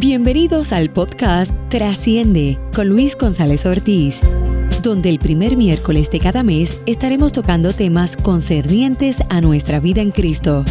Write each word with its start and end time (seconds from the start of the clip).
Bienvenidos 0.00 0.72
al 0.72 0.90
podcast 0.90 1.50
Trasciende 1.70 2.56
con 2.72 2.88
Luis 2.88 3.18
González 3.18 3.66
Ortiz, 3.66 4.20
donde 4.80 5.08
el 5.08 5.18
primer 5.18 5.56
miércoles 5.56 6.08
de 6.08 6.20
cada 6.20 6.44
mes 6.44 6.80
estaremos 6.86 7.32
tocando 7.32 7.72
temas 7.72 8.16
concernientes 8.16 9.20
a 9.28 9.40
nuestra 9.40 9.80
vida 9.80 10.00
en 10.00 10.12
Cristo. 10.12 10.64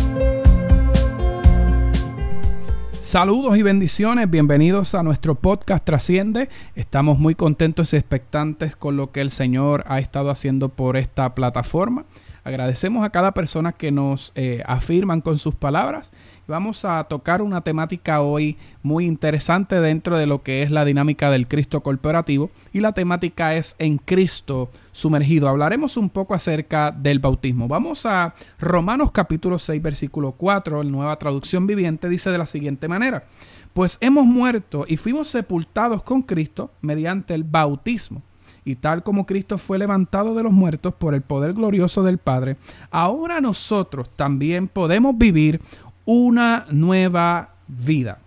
Saludos 3.01 3.57
y 3.57 3.63
bendiciones, 3.63 4.29
bienvenidos 4.29 4.95
a 4.95 5.03
nuestro 5.03 5.35
podcast 5.35 5.83
Trasciende. 5.83 6.47
Estamos 6.75 7.19
muy 7.19 7.35
contentos 7.35 7.91
y 7.91 7.97
expectantes 7.97 8.77
con 8.77 8.95
lo 8.95 9.11
que 9.11 9.19
el 9.19 9.29
Señor 9.29 9.83
ha 9.87 9.99
estado 9.99 10.29
haciendo 10.29 10.69
por 10.69 10.95
esta 10.95 11.35
plataforma. 11.35 12.05
Agradecemos 12.47 13.03
a 13.03 13.09
cada 13.09 13.33
persona 13.33 13.73
que 13.73 13.91
nos 13.91 14.31
eh, 14.35 14.63
afirman 14.65 15.19
con 15.19 15.37
sus 15.37 15.53
palabras. 15.53 16.13
Vamos 16.47 16.85
a 16.85 17.03
tocar 17.03 17.41
una 17.41 17.59
temática 17.59 18.21
hoy 18.21 18.55
muy 18.83 19.05
interesante 19.05 19.81
dentro 19.81 20.17
de 20.17 20.27
lo 20.27 20.41
que 20.43 20.63
es 20.63 20.71
la 20.71 20.85
dinámica 20.85 21.29
del 21.29 21.49
Cristo 21.49 21.83
corporativo 21.83 22.49
y 22.71 22.79
la 22.79 22.93
temática 22.93 23.53
es 23.53 23.75
en 23.79 23.97
Cristo 23.97 24.71
sumergido. 24.93 25.49
Hablaremos 25.49 25.97
un 25.97 26.09
poco 26.09 26.35
acerca 26.35 26.91
del 26.91 27.19
bautismo. 27.19 27.67
Vamos 27.67 28.05
a 28.05 28.33
Romanos 28.59 29.11
capítulo 29.11 29.59
6 29.59 29.81
versículo 29.81 30.31
4, 30.31 30.83
en 30.83 30.91
nueva 30.93 31.19
traducción 31.19 31.67
viviente, 31.67 32.07
dice 32.07 32.31
de 32.31 32.37
la 32.37 32.45
siguiente 32.45 32.87
manera. 32.87 33.25
Pues 33.73 33.97
hemos 33.99 34.25
muerto 34.25 34.85
y 34.87 34.95
fuimos 34.95 35.27
sepultados 35.27 36.01
con 36.01 36.21
Cristo 36.21 36.71
mediante 36.79 37.33
el 37.33 37.43
bautismo 37.43 38.23
y 38.67 38.75
tal 38.75 39.01
como 39.01 39.25
Cristo 39.25 39.57
fue 39.57 39.77
levantado 39.77 40.35
de 40.35 40.43
los 40.43 40.51
muertos 40.51 40.93
por 40.93 41.13
el 41.13 41.21
poder 41.21 41.53
glorioso 41.53 42.03
del 42.03 42.17
Padre, 42.17 42.57
ahora 42.91 43.39
nosotros 43.39 44.09
también 44.13 44.67
podemos 44.67 45.17
vivir 45.17 45.61
una 46.03 46.65
nueva 46.69 47.53
vida. 47.69 48.19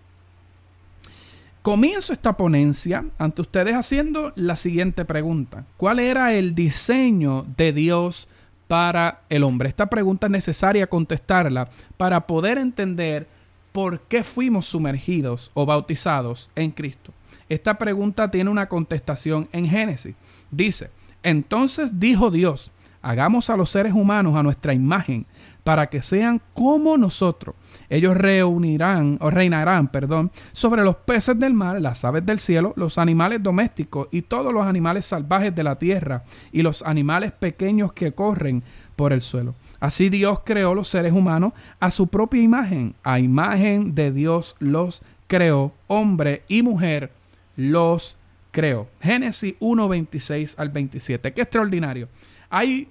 Comienzo 1.61 2.11
esta 2.11 2.35
ponencia 2.35 3.05
ante 3.19 3.43
ustedes 3.43 3.75
haciendo 3.75 4.33
la 4.35 4.55
siguiente 4.55 5.05
pregunta. 5.05 5.63
¿Cuál 5.77 5.99
era 5.99 6.33
el 6.33 6.55
diseño 6.55 7.45
de 7.55 7.71
Dios 7.71 8.27
para 8.67 9.21
el 9.29 9.43
hombre? 9.43 9.69
Esta 9.69 9.85
pregunta 9.85 10.25
es 10.25 10.31
necesaria 10.31 10.87
contestarla 10.87 11.69
para 11.97 12.25
poder 12.25 12.57
entender 12.57 13.27
por 13.71 13.99
qué 14.01 14.23
fuimos 14.23 14.65
sumergidos 14.65 15.51
o 15.53 15.67
bautizados 15.67 16.49
en 16.55 16.71
Cristo. 16.71 17.13
Esta 17.51 17.77
pregunta 17.77 18.31
tiene 18.31 18.49
una 18.49 18.69
contestación 18.69 19.49
en 19.51 19.65
Génesis. 19.65 20.15
Dice, 20.51 20.89
entonces 21.21 21.99
dijo 21.99 22.31
Dios, 22.31 22.71
hagamos 23.01 23.49
a 23.49 23.57
los 23.57 23.69
seres 23.69 23.91
humanos 23.91 24.37
a 24.37 24.43
nuestra 24.43 24.71
imagen, 24.71 25.25
para 25.65 25.89
que 25.89 26.01
sean 26.01 26.41
como 26.53 26.97
nosotros. 26.97 27.53
Ellos 27.89 28.15
reunirán 28.15 29.17
o 29.19 29.29
reinarán, 29.29 29.89
perdón, 29.89 30.31
sobre 30.53 30.85
los 30.85 30.95
peces 30.95 31.37
del 31.37 31.53
mar, 31.53 31.81
las 31.81 32.05
aves 32.05 32.25
del 32.25 32.39
cielo, 32.39 32.71
los 32.77 32.97
animales 32.97 33.43
domésticos 33.43 34.07
y 34.11 34.21
todos 34.21 34.53
los 34.53 34.65
animales 34.65 35.05
salvajes 35.05 35.53
de 35.53 35.63
la 35.63 35.77
tierra 35.77 36.23
y 36.53 36.61
los 36.61 36.83
animales 36.83 37.33
pequeños 37.33 37.91
que 37.91 38.13
corren 38.13 38.63
por 38.95 39.11
el 39.11 39.21
suelo. 39.21 39.55
Así 39.81 40.07
Dios 40.07 40.39
creó 40.45 40.73
los 40.73 40.87
seres 40.87 41.11
humanos 41.11 41.51
a 41.81 41.91
su 41.91 42.07
propia 42.07 42.41
imagen, 42.41 42.95
a 43.03 43.19
imagen 43.19 43.93
de 43.93 44.13
Dios 44.13 44.55
los 44.59 45.03
creó, 45.27 45.73
hombre 45.87 46.43
y 46.47 46.61
mujer 46.61 47.11
los 47.55 48.17
creó. 48.51 48.87
Génesis 49.01 49.55
1, 49.59 49.87
26 49.87 50.59
al 50.59 50.69
27. 50.69 51.33
Qué 51.33 51.41
extraordinario. 51.41 52.09
Hay 52.49 52.89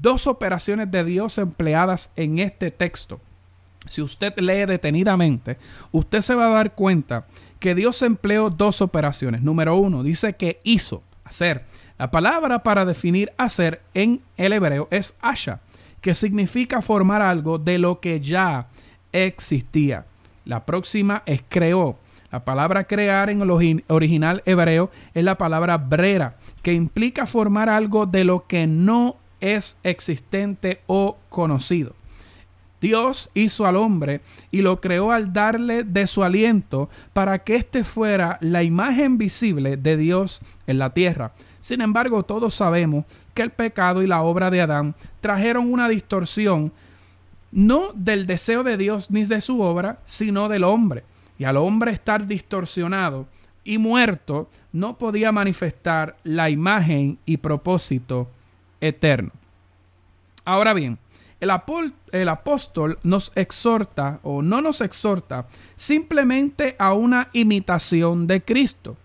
dos 0.00 0.26
operaciones 0.26 0.90
de 0.90 1.04
Dios 1.04 1.38
empleadas 1.38 2.12
en 2.16 2.38
este 2.38 2.70
texto. 2.70 3.20
Si 3.86 4.00
usted 4.02 4.36
lee 4.38 4.66
detenidamente, 4.66 5.58
usted 5.92 6.20
se 6.20 6.34
va 6.34 6.46
a 6.46 6.54
dar 6.54 6.74
cuenta 6.74 7.26
que 7.60 7.74
Dios 7.74 8.02
empleó 8.02 8.50
dos 8.50 8.80
operaciones. 8.80 9.42
Número 9.42 9.76
uno, 9.76 10.02
dice 10.02 10.34
que 10.34 10.58
hizo, 10.64 11.02
hacer. 11.24 11.64
La 11.98 12.10
palabra 12.10 12.62
para 12.62 12.84
definir 12.84 13.32
hacer 13.36 13.82
en 13.92 14.20
el 14.36 14.52
hebreo 14.52 14.88
es 14.90 15.16
asha, 15.20 15.60
que 16.00 16.14
significa 16.14 16.82
formar 16.82 17.22
algo 17.22 17.58
de 17.58 17.78
lo 17.78 18.00
que 18.00 18.20
ya 18.20 18.68
existía. 19.12 20.06
La 20.44 20.66
próxima 20.66 21.22
es 21.24 21.42
creó, 21.48 21.98
la 22.34 22.44
palabra 22.44 22.82
crear 22.82 23.30
en 23.30 23.42
el 23.42 23.80
original 23.86 24.42
hebreo 24.44 24.90
es 25.14 25.22
la 25.22 25.38
palabra 25.38 25.78
brera, 25.78 26.34
que 26.62 26.72
implica 26.72 27.26
formar 27.26 27.68
algo 27.68 28.06
de 28.06 28.24
lo 28.24 28.48
que 28.48 28.66
no 28.66 29.14
es 29.40 29.78
existente 29.84 30.80
o 30.88 31.16
conocido. 31.28 31.94
Dios 32.80 33.30
hizo 33.34 33.66
al 33.66 33.76
hombre 33.76 34.20
y 34.50 34.62
lo 34.62 34.80
creó 34.80 35.12
al 35.12 35.32
darle 35.32 35.84
de 35.84 36.08
su 36.08 36.24
aliento 36.24 36.90
para 37.12 37.38
que 37.38 37.54
éste 37.54 37.84
fuera 37.84 38.36
la 38.40 38.64
imagen 38.64 39.16
visible 39.16 39.76
de 39.76 39.96
Dios 39.96 40.40
en 40.66 40.78
la 40.78 40.90
tierra. 40.90 41.30
Sin 41.60 41.82
embargo, 41.82 42.24
todos 42.24 42.52
sabemos 42.52 43.04
que 43.32 43.42
el 43.42 43.52
pecado 43.52 44.02
y 44.02 44.08
la 44.08 44.22
obra 44.22 44.50
de 44.50 44.60
Adán 44.60 44.96
trajeron 45.20 45.72
una 45.72 45.88
distorsión 45.88 46.72
no 47.52 47.92
del 47.94 48.26
deseo 48.26 48.64
de 48.64 48.76
Dios 48.76 49.12
ni 49.12 49.24
de 49.24 49.40
su 49.40 49.60
obra, 49.60 50.00
sino 50.02 50.48
del 50.48 50.64
hombre 50.64 51.04
y 51.38 51.44
al 51.44 51.56
hombre 51.56 51.92
estar 51.92 52.26
distorsionado 52.26 53.26
y 53.64 53.78
muerto, 53.78 54.48
no 54.72 54.98
podía 54.98 55.32
manifestar 55.32 56.16
la 56.22 56.50
imagen 56.50 57.18
y 57.24 57.38
propósito 57.38 58.28
eterno. 58.80 59.30
Ahora 60.44 60.74
bien, 60.74 60.98
el, 61.40 61.50
el, 62.12 62.28
apóstol 62.28 62.98
nos 63.02 63.32
exhorta 63.34 64.20
o 64.22 64.42
no 64.42 64.60
nos 64.60 64.80
exhorta 64.82 65.46
simplemente 65.74 66.76
a 66.78 66.92
una 66.92 67.28
imitación 67.32 68.26
de 68.26 68.42
Cristo, 68.42 68.96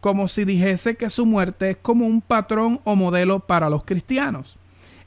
como 0.00 0.28
si 0.28 0.44
dijese 0.44 0.96
que 0.96 1.10
su 1.10 1.26
muerte 1.26 1.70
es 1.70 1.76
como 1.76 2.06
un 2.06 2.22
patrón 2.22 2.80
o 2.84 2.96
modelo 2.96 3.40
para 3.40 3.68
los 3.68 3.84
cristianos. 3.84 4.58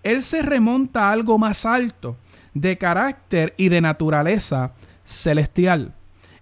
Él 0.03 0.23
se 0.23 0.41
remonta 0.41 1.07
a 1.07 1.11
algo 1.11 1.37
más 1.37 1.65
alto, 1.65 2.17
de 2.53 2.77
carácter 2.77 3.53
y 3.57 3.69
de 3.69 3.81
naturaleza 3.81 4.73
celestial. 5.03 5.93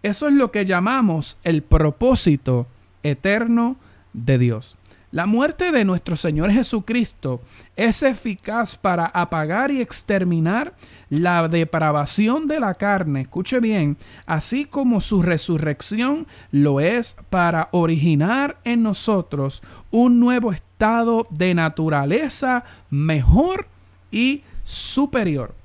Eso 0.02 0.28
es 0.28 0.34
lo 0.34 0.52
que 0.52 0.66
llamamos 0.66 1.40
el 1.44 1.62
propósito 1.62 2.68
eterno 3.04 3.78
de 4.14 4.38
Dios. 4.38 4.78
La 5.12 5.26
muerte 5.26 5.72
de 5.72 5.86
nuestro 5.86 6.16
Señor 6.16 6.52
Jesucristo 6.52 7.42
es 7.76 8.04
eficaz 8.04 8.78
para 8.78 9.08
apagar 9.08 9.72
y 9.72 9.82
exterminar 9.82 10.76
la 11.10 11.48
depravación 11.48 12.48
de 12.48 12.60
la 12.60 12.76
carne, 12.76 13.22
escuche 13.22 13.60
bien, 13.60 13.98
así 14.28 14.66
como 14.66 15.02
su 15.02 15.24
resurrección 15.24 16.28
lo 16.52 16.80
es 16.80 17.16
para 17.32 17.70
originar 17.72 18.60
en 18.64 18.84
nosotros 18.84 19.64
un 19.90 20.20
nuevo 20.20 20.52
estado 20.52 21.26
de 21.32 21.56
naturaleza 21.56 22.64
mejor 22.92 23.68
y 24.12 24.44
superior. 24.64 25.56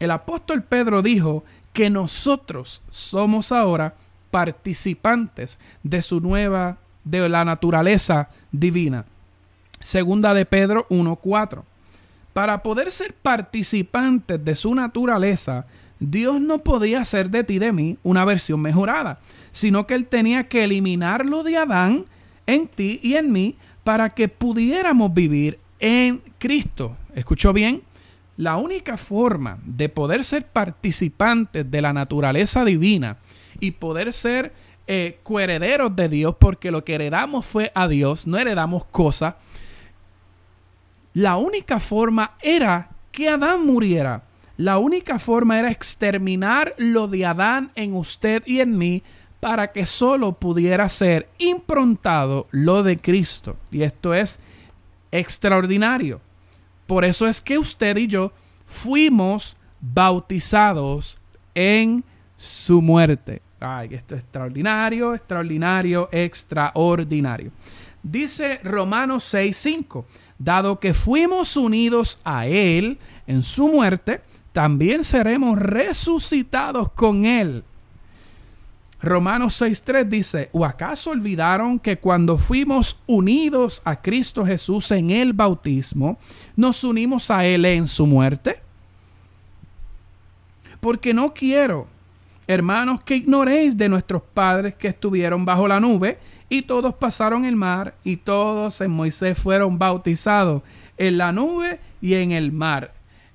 El 0.00 0.10
apóstol 0.10 0.64
Pedro 0.64 1.02
dijo 1.02 1.44
que 1.78 1.90
nosotros 1.90 2.82
somos 2.88 3.52
ahora 3.52 3.94
participantes 4.32 5.60
de 5.84 6.02
su 6.02 6.18
nueva, 6.18 6.76
de 7.04 7.28
la 7.28 7.44
naturaleza 7.44 8.28
divina. 8.50 9.04
Segunda 9.78 10.34
de 10.34 10.44
Pedro 10.44 10.88
1.4. 10.88 11.62
Para 12.32 12.64
poder 12.64 12.90
ser 12.90 13.14
participantes 13.14 14.44
de 14.44 14.56
su 14.56 14.74
naturaleza, 14.74 15.66
Dios 16.00 16.40
no 16.40 16.58
podía 16.58 17.02
hacer 17.02 17.30
de 17.30 17.44
ti 17.44 17.60
de 17.60 17.70
mí 17.70 17.96
una 18.02 18.24
versión 18.24 18.60
mejorada, 18.60 19.20
sino 19.52 19.86
que 19.86 19.94
Él 19.94 20.06
tenía 20.08 20.48
que 20.48 20.64
eliminarlo 20.64 21.44
de 21.44 21.58
Adán 21.58 22.06
en 22.48 22.66
ti 22.66 22.98
y 23.04 23.14
en 23.14 23.30
mí 23.30 23.54
para 23.84 24.10
que 24.10 24.26
pudiéramos 24.26 25.14
vivir 25.14 25.60
en 25.78 26.22
Cristo. 26.40 26.96
¿Escuchó 27.14 27.52
bien? 27.52 27.82
La 28.38 28.56
única 28.56 28.96
forma 28.96 29.58
de 29.64 29.88
poder 29.88 30.22
ser 30.22 30.46
participantes 30.46 31.68
de 31.68 31.82
la 31.82 31.92
naturaleza 31.92 32.64
divina 32.64 33.18
y 33.58 33.72
poder 33.72 34.12
ser 34.12 34.52
eh, 34.86 35.18
coherederos 35.24 35.94
de 35.96 36.08
Dios, 36.08 36.36
porque 36.38 36.70
lo 36.70 36.84
que 36.84 36.94
heredamos 36.94 37.44
fue 37.44 37.72
a 37.74 37.88
Dios, 37.88 38.28
no 38.28 38.38
heredamos 38.38 38.86
cosas, 38.86 39.34
la 41.14 41.36
única 41.36 41.80
forma 41.80 42.36
era 42.40 42.90
que 43.10 43.28
Adán 43.28 43.66
muriera. 43.66 44.22
La 44.56 44.78
única 44.78 45.18
forma 45.18 45.58
era 45.58 45.72
exterminar 45.72 46.72
lo 46.78 47.08
de 47.08 47.26
Adán 47.26 47.72
en 47.74 47.94
usted 47.94 48.44
y 48.46 48.60
en 48.60 48.78
mí 48.78 49.02
para 49.40 49.72
que 49.72 49.84
solo 49.84 50.34
pudiera 50.34 50.88
ser 50.88 51.28
improntado 51.38 52.46
lo 52.52 52.84
de 52.84 52.98
Cristo. 52.98 53.56
Y 53.72 53.82
esto 53.82 54.14
es 54.14 54.40
extraordinario. 55.10 56.20
Por 56.88 57.04
eso 57.04 57.26
es 57.26 57.42
que 57.42 57.58
usted 57.58 57.98
y 57.98 58.06
yo 58.06 58.32
fuimos 58.64 59.58
bautizados 59.78 61.20
en 61.54 62.02
su 62.34 62.80
muerte. 62.80 63.42
Ay, 63.60 63.90
esto 63.92 64.14
es 64.14 64.22
extraordinario, 64.22 65.14
extraordinario, 65.14 66.08
extraordinario. 66.10 67.52
Dice 68.02 68.58
Romanos 68.64 69.22
6:5, 69.24 70.06
dado 70.38 70.80
que 70.80 70.94
fuimos 70.94 71.58
unidos 71.58 72.22
a 72.24 72.46
Él 72.46 72.98
en 73.26 73.42
su 73.42 73.68
muerte, 73.68 74.22
también 74.52 75.04
seremos 75.04 75.58
resucitados 75.58 76.90
con 76.92 77.26
Él. 77.26 77.64
Romanos 79.00 79.62
6.3 79.62 80.08
dice, 80.08 80.48
¿o 80.52 80.64
acaso 80.64 81.10
olvidaron 81.10 81.78
que 81.78 81.98
cuando 81.98 82.36
fuimos 82.36 83.02
unidos 83.06 83.80
a 83.84 84.00
Cristo 84.02 84.44
Jesús 84.44 84.90
en 84.90 85.10
el 85.10 85.32
bautismo, 85.32 86.18
nos 86.56 86.82
unimos 86.82 87.30
a 87.30 87.44
Él 87.44 87.64
en 87.64 87.86
su 87.86 88.06
muerte? 88.06 88.60
Porque 90.80 91.14
no 91.14 91.32
quiero, 91.32 91.86
hermanos, 92.48 93.00
que 93.04 93.16
ignoréis 93.16 93.76
de 93.76 93.88
nuestros 93.88 94.22
padres 94.22 94.74
que 94.74 94.88
estuvieron 94.88 95.44
bajo 95.44 95.68
la 95.68 95.78
nube 95.78 96.18
y 96.48 96.62
todos 96.62 96.94
pasaron 96.94 97.44
el 97.44 97.54
mar 97.54 97.94
y 98.02 98.16
todos 98.16 98.80
en 98.80 98.90
Moisés 98.90 99.38
fueron 99.38 99.78
bautizados 99.78 100.62
en 100.96 101.18
la 101.18 101.30
nube 101.30 101.80
y 102.00 102.14
en 102.14 102.32
el 102.32 102.50
mar. 102.50 102.92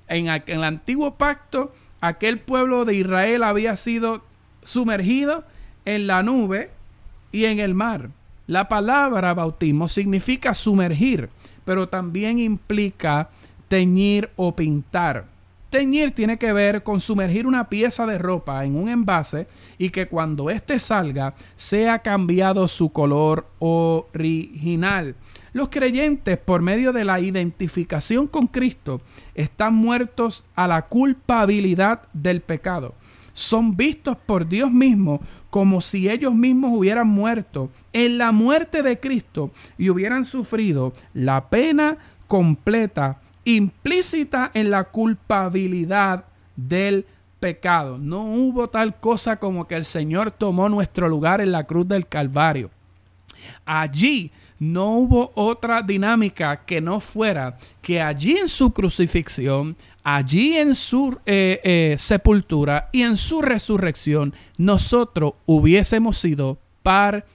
En, 0.07 0.27
el 0.27 0.63
antiguo 0.63 1.15
pacto, 1.15 1.71
aquel 2.01 2.39
pueblo 2.39 2.83
de 2.83 2.95
Israel 2.95 3.43
había 3.43 3.75
sido 3.77 4.23
sumergido 4.63 5.43
en 5.85 6.07
la 6.07 6.23
nube 6.23 6.71
y 7.31 7.45
en 7.45 7.59
el 7.59 7.73
mar. 7.73 8.09
La 8.47 8.67
palabra 8.67 9.33
bautismo 9.33 9.87
significa 9.87 10.53
sumergir, 10.53 11.29
pero 11.65 11.87
también 11.87 12.39
implica 12.39 13.29
teñir 13.67 14.29
o 14.35 14.55
pintar. 14.55 15.25
Teñir 15.69 16.11
tiene 16.11 16.37
que 16.37 16.53
ver 16.53 16.83
con 16.83 16.99
sumergir 16.99 17.47
una 17.47 17.67
pieza 17.69 18.05
de 18.05 18.19
ropa 18.19 18.63
en 18.63 18.75
un 18.75 18.89
envase 18.89 19.47
y 19.79 19.89
que 19.89 20.07
cuando 20.07 20.49
éste 20.49 20.77
salga 20.77 21.33
sea 21.55 21.99
cambiado 21.99 22.67
su 22.67 22.89
color 22.89 23.47
original. 23.59 25.15
Los 25.53 25.69
creyentes, 25.69 26.37
por 26.37 26.61
medio 26.61 26.93
de 26.93 27.05
la 27.05 27.19
identificación 27.19 28.27
con 28.27 28.47
Cristo, 28.47 29.01
están 29.33 29.73
muertos 29.73 30.45
a 30.53 30.67
la 30.67 30.85
culpabilidad 30.85 32.01
del 32.13 32.41
pecado 32.41 32.93
son 33.33 33.75
vistos 33.75 34.15
por 34.15 34.47
Dios 34.47 34.71
mismo 34.71 35.19
como 35.49 35.81
si 35.81 36.09
ellos 36.09 36.33
mismos 36.33 36.71
hubieran 36.73 37.07
muerto 37.07 37.69
en 37.91 38.17
la 38.17 38.31
muerte 38.31 38.83
de 38.83 38.99
Cristo 38.99 39.51
y 39.77 39.89
hubieran 39.89 40.23
sufrido 40.23 40.93
la 41.13 41.49
pena 41.49 41.97
completa 42.27 43.19
implícita 43.43 44.51
en 44.53 44.71
la 44.71 44.85
culpabilidad 44.85 46.25
del 46.55 47.05
pecado. 47.39 47.97
No 47.97 48.23
hubo 48.23 48.69
tal 48.69 48.99
cosa 48.99 49.37
como 49.37 49.67
que 49.67 49.75
el 49.75 49.85
Señor 49.85 50.31
tomó 50.31 50.69
nuestro 50.69 51.09
lugar 51.09 51.41
en 51.41 51.51
la 51.51 51.65
cruz 51.65 51.87
del 51.87 52.07
Calvario. 52.07 52.71
Allí 53.65 54.31
no 54.59 54.91
hubo 54.91 55.31
otra 55.35 55.81
dinámica 55.81 56.63
que 56.65 56.79
no 56.79 57.01
fuera 57.01 57.57
que 57.81 58.01
allí 58.01 58.37
en 58.37 58.47
su 58.47 58.71
crucifixión, 58.71 59.75
allí 60.03 60.57
en 60.57 60.75
su 60.75 61.17
eh, 61.25 61.59
eh, 61.63 61.95
sepultura 61.97 62.89
y 62.91 63.01
en 63.03 63.17
su 63.17 63.41
resurrección, 63.41 64.33
nosotros 64.57 65.33
hubiésemos 65.45 66.17
sido 66.17 66.57
par 66.83 67.25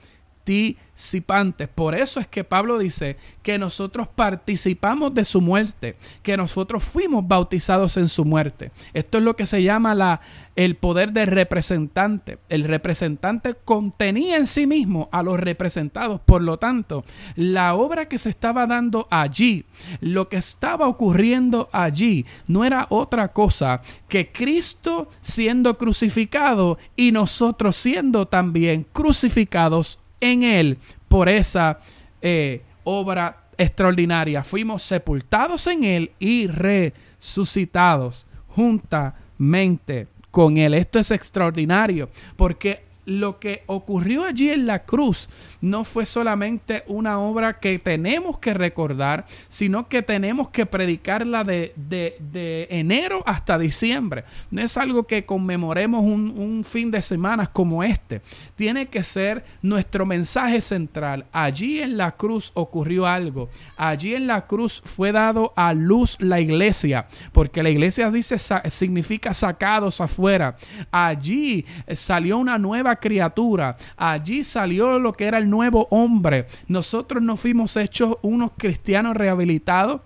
participantes. 0.49 1.69
Por 1.69 1.95
eso 1.95 2.19
es 2.19 2.27
que 2.27 2.43
Pablo 2.43 2.79
dice 2.79 3.17
que 3.43 3.59
nosotros 3.59 4.07
participamos 4.07 5.13
de 5.13 5.23
su 5.23 5.41
muerte, 5.41 5.95
que 6.23 6.35
nosotros 6.35 6.83
fuimos 6.83 7.27
bautizados 7.27 7.97
en 7.97 8.07
su 8.07 8.25
muerte. 8.25 8.71
Esto 8.93 9.19
es 9.19 9.23
lo 9.23 9.35
que 9.35 9.45
se 9.45 9.61
llama 9.61 9.93
la, 9.93 10.19
el 10.55 10.75
poder 10.75 11.13
de 11.13 11.25
representante. 11.25 12.39
El 12.49 12.63
representante 12.63 13.53
contenía 13.53 14.37
en 14.37 14.45
sí 14.45 14.65
mismo 14.65 15.07
a 15.11 15.21
los 15.21 15.39
representados. 15.39 16.19
Por 16.19 16.41
lo 16.41 16.57
tanto, 16.57 17.05
la 17.35 17.75
obra 17.75 18.07
que 18.07 18.17
se 18.17 18.29
estaba 18.29 18.65
dando 18.65 19.07
allí, 19.11 19.65
lo 20.01 20.29
que 20.29 20.37
estaba 20.37 20.87
ocurriendo 20.87 21.69
allí, 21.71 22.25
no 22.47 22.65
era 22.65 22.87
otra 22.89 23.29
cosa 23.29 23.81
que 24.07 24.31
Cristo 24.31 25.07
siendo 25.21 25.77
crucificado 25.77 26.77
y 26.95 27.11
nosotros 27.11 27.75
siendo 27.75 28.27
también 28.27 28.85
crucificados 28.91 29.99
en 30.21 30.43
Él 30.43 30.77
por 31.07 31.29
esa 31.29 31.79
eh, 32.21 32.61
obra 32.83 33.43
extraordinaria. 33.57 34.43
Fuimos 34.43 34.83
sepultados 34.83 35.67
en 35.67 35.83
Él 35.83 36.11
y 36.19 36.47
resucitados 36.47 38.27
juntamente 38.47 40.07
con 40.31 40.57
Él. 40.57 40.73
Esto 40.73 40.99
es 40.99 41.11
extraordinario 41.11 42.09
porque 42.35 42.88
lo 43.09 43.39
que 43.39 43.63
ocurrió 43.65 44.23
allí 44.23 44.49
en 44.51 44.67
la 44.67 44.85
cruz 44.85 45.29
no 45.61 45.83
fue 45.83 46.05
solamente 46.05 46.83
una 46.87 47.19
obra 47.19 47.59
que 47.59 47.77
tenemos 47.79 48.37
que 48.37 48.53
recordar, 48.53 49.25
sino 49.47 49.87
que 49.87 50.01
tenemos 50.01 50.49
que 50.49 50.65
predicarla 50.65 51.43
de, 51.43 52.67
enero 52.69 53.23
hasta 53.25 53.57
diciembre. 53.57 54.23
No 54.51 54.61
es 54.61 54.77
algo 54.77 55.03
que 55.03 55.25
conmemoremos 55.25 56.03
un, 56.03 56.63
fin 56.69 56.91
de 56.91 57.01
semana 57.01 57.47
como 57.47 57.83
este. 57.83 58.21
Tiene 58.55 58.87
que 58.87 59.03
ser 59.03 59.43
nuestro 59.61 60.05
mensaje 60.05 60.61
central. 60.61 61.25
Allí 61.31 61.79
en 61.79 61.97
la 61.97 62.11
cruz 62.11 62.51
ocurrió 62.53 63.07
algo. 63.07 63.49
Allí 63.75 64.13
en 64.13 64.27
la 64.27 64.45
cruz 64.45 64.81
fue 64.85 65.11
dado 65.11 65.53
a 65.55 65.73
luz 65.73 66.17
la 66.19 66.39
iglesia, 66.39 67.07
porque 67.31 67.63
la 67.63 67.69
iglesia 67.69 68.11
dice 68.11 68.37
significa 68.69 69.33
sacados 69.33 69.99
afuera. 70.01 70.55
Allí 70.91 71.65
salió 71.93 72.37
una 72.37 72.57
nueva 72.57 72.98
criatura. 72.99 73.75
Allí 73.97 74.43
salió 74.43 74.99
lo 74.99 75.13
que 75.13 75.25
era 75.25 75.37
el 75.37 75.49
nuevo 75.49 75.87
hombre. 75.91 76.45
Nosotros 76.67 77.23
no 77.23 77.37
fuimos 77.37 77.77
hechos 77.77 78.17
unos 78.21 78.51
cristianos 78.57 79.15
rehabilitados 79.15 80.01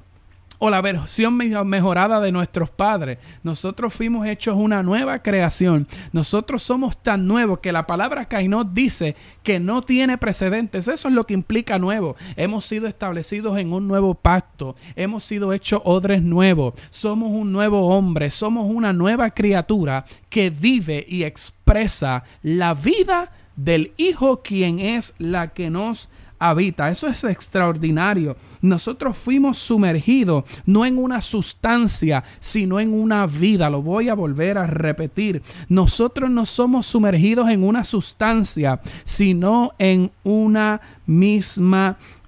o 0.66 0.70
la 0.70 0.80
versión 0.80 1.36
mejorada 1.36 2.22
de 2.22 2.32
nuestros 2.32 2.70
padres. 2.70 3.18
Nosotros 3.44 3.94
fuimos 3.94 4.26
hechos 4.26 4.56
una 4.56 4.82
nueva 4.82 5.22
creación. 5.22 5.86
Nosotros 6.14 6.64
somos 6.64 7.04
tan 7.04 7.28
nuevos 7.28 7.60
que 7.60 7.74
la 7.74 7.86
palabra 7.86 8.30
Kainot 8.30 8.70
dice 8.72 9.14
que 9.44 9.60
no 9.60 9.82
tiene 9.82 10.18
precedentes. 10.18 10.88
Eso 10.88 11.10
es 11.10 11.14
lo 11.14 11.26
que 11.26 11.34
implica 11.34 11.80
nuevo. 11.80 12.16
Hemos 12.38 12.64
sido 12.64 12.88
establecidos 12.88 13.58
en 13.58 13.74
un 13.74 13.90
nuevo 13.90 14.16
pacto. 14.16 14.78
Hemos 14.96 15.26
sido 15.26 15.52
hechos 15.52 15.82
odres 15.84 16.22
nuevos. 16.22 16.76
Somos 16.90 17.32
un 17.32 17.52
nuevo 17.52 17.90
hombre. 17.90 18.30
Somos 18.30 18.66
una 18.74 18.94
nueva 18.94 19.32
criatura 19.32 20.06
que 20.30 20.50
vive 20.50 21.06
y 21.10 21.26
expresa 21.26 22.24
la 22.42 22.74
vida 22.74 23.34
del 23.58 23.92
Hijo 23.98 24.42
quien 24.42 24.80
es 24.80 25.16
la 25.20 25.50
que 25.50 25.70
nos 25.70 26.10
habita. 26.50 26.90
Eso 26.90 27.08
es 27.08 27.24
extraordinario. 27.24 28.36
Nosotros 28.62 29.18
fuimos 29.18 29.58
sumergidos 29.58 30.46
no 30.66 30.86
en 30.86 30.98
una 30.98 31.22
sustancia, 31.22 32.24
sino 32.40 32.80
en 32.80 32.94
una 32.94 33.26
vida. 33.28 33.70
Lo 33.70 33.82
voy 33.82 34.10
a 34.10 34.14
volver 34.14 34.58
a 34.58 34.68
repetir. 34.68 35.42
Nosotros 35.70 36.30
no 36.30 36.46
somos 36.46 36.86
sumergidos 36.86 37.50
en 37.50 37.64
una 37.64 37.84
sustancia, 37.84 38.82
sino 39.04 39.74
en 39.80 40.12
una 40.24 40.82
misma 41.06 41.98
vida. 41.98 42.23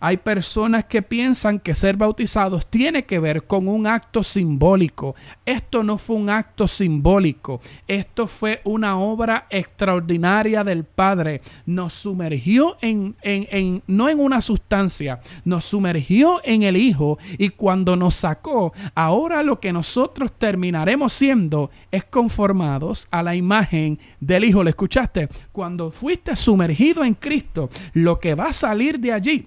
Hay 0.00 0.16
personas 0.18 0.84
que 0.84 1.02
piensan 1.02 1.60
que 1.60 1.74
ser 1.74 1.96
bautizados 1.96 2.66
tiene 2.66 3.04
que 3.04 3.18
ver 3.18 3.44
con 3.46 3.68
un 3.68 3.86
acto 3.86 4.22
simbólico. 4.22 5.14
Esto 5.46 5.84
no 5.84 5.98
fue 5.98 6.16
un 6.16 6.30
acto 6.30 6.66
simbólico. 6.66 7.60
Esto 7.86 8.26
fue 8.26 8.60
una 8.64 8.98
obra 8.98 9.46
extraordinaria 9.50 10.64
del 10.64 10.84
Padre. 10.84 11.40
Nos 11.66 11.94
sumergió 11.94 12.76
en, 12.80 13.16
en, 13.22 13.82
no 13.86 14.08
en 14.08 14.18
una 14.18 14.40
sustancia, 14.40 15.20
nos 15.44 15.64
sumergió 15.64 16.40
en 16.44 16.62
el 16.62 16.76
Hijo 16.76 17.18
y 17.38 17.50
cuando 17.50 17.96
nos 17.96 18.16
sacó, 18.16 18.72
ahora 18.94 19.42
lo 19.42 19.60
que 19.60 19.72
nosotros 19.72 20.32
terminaremos 20.32 21.12
siendo 21.12 21.70
es 21.90 22.04
conformados 22.04 23.08
a 23.10 23.22
la 23.22 23.34
imagen 23.34 23.98
del 24.20 24.44
Hijo. 24.44 24.64
¿Le 24.64 24.70
escuchaste? 24.70 25.28
Cuando 25.54 25.92
fuiste 25.92 26.34
sumergido 26.34 27.04
en 27.04 27.14
Cristo, 27.14 27.70
lo 27.92 28.18
que 28.18 28.34
va 28.34 28.46
a 28.46 28.52
salir 28.52 28.98
de 28.98 29.12
allí 29.12 29.46